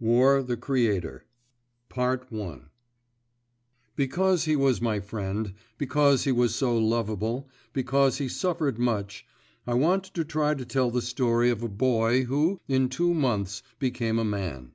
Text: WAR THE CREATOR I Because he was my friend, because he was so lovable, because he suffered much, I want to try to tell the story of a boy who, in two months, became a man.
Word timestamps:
WAR 0.00 0.42
THE 0.42 0.56
CREATOR 0.56 1.26
I 1.94 2.60
Because 3.96 4.44
he 4.46 4.56
was 4.56 4.80
my 4.80 4.98
friend, 5.00 5.52
because 5.76 6.24
he 6.24 6.32
was 6.32 6.54
so 6.54 6.78
lovable, 6.78 7.50
because 7.74 8.16
he 8.16 8.26
suffered 8.26 8.78
much, 8.78 9.26
I 9.66 9.74
want 9.74 10.04
to 10.04 10.24
try 10.24 10.54
to 10.54 10.64
tell 10.64 10.90
the 10.90 11.02
story 11.02 11.50
of 11.50 11.62
a 11.62 11.68
boy 11.68 12.24
who, 12.24 12.62
in 12.66 12.88
two 12.88 13.12
months, 13.12 13.62
became 13.78 14.18
a 14.18 14.24
man. 14.24 14.72